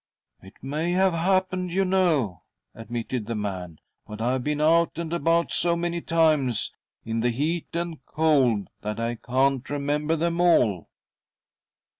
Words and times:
"It 0.41 0.55
may 0.63 0.93
have 0.93 1.13
happened, 1.13 1.71
you 1.71 1.85
know," 1.85 2.41
admitted 2.73 3.27
the 3.27 3.35
man," 3.35 3.77
but 4.07 4.19
I've 4.19 4.43
been 4.43 4.59
out 4.59 4.97
and 4.97 5.13
about 5.13 5.51
so 5.51 5.75
many 5.75 6.01
urnes 6.01 6.71
.in 7.05 7.19
the 7.19 7.29
heat 7.29 7.67
and 7.73 8.03
cold 8.07 8.69
that 8.81 8.99
I 8.99 9.13
can't 9.13 9.69
remember 9.69 10.15
them 10.15 10.41
all." 10.41 10.89